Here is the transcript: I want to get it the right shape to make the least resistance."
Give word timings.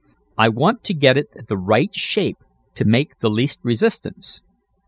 I 0.35 0.49
want 0.49 0.83
to 0.85 0.95
get 0.95 1.15
it 1.15 1.47
the 1.47 1.59
right 1.59 1.93
shape 1.93 2.39
to 2.73 2.85
make 2.85 3.19
the 3.19 3.29
least 3.29 3.59
resistance." 3.61 4.41